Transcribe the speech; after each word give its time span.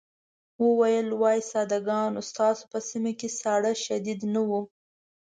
وویل 0.65 1.07
وای 1.21 1.39
ساده 1.51 1.79
ګانو 1.87 2.21
ستاسو 2.29 2.63
په 2.71 2.79
سيمه 2.89 3.11
کې 3.19 3.29
ساړه 3.39 3.71
شديد 3.85 4.19
نه 4.33 4.41
وو. 4.49 4.61